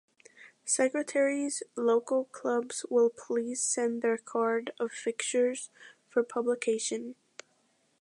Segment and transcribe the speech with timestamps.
[0.65, 5.69] Secretaries local clubs will please send their card of fixtures
[6.09, 7.13] for publication.